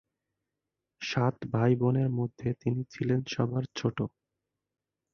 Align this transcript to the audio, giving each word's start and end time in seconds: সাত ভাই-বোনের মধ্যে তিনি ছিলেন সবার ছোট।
সাত 1.01 1.35
ভাই-বোনের 1.53 2.09
মধ্যে 2.09 2.49
তিনি 2.61 2.81
ছিলেন 2.93 3.19
সবার 3.27 3.63
ছোট। 3.75 3.97